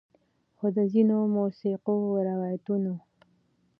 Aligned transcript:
خو 0.57 0.67
د 0.75 0.77
ځینو 0.91 1.17
مؤثقو 1.35 1.95
روایتونو 2.29 2.93